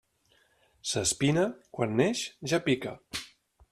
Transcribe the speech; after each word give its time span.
S'espina 0.93 1.45
quan 1.79 1.97
neix 2.01 2.27
ja 2.53 2.65
pica. 2.71 2.99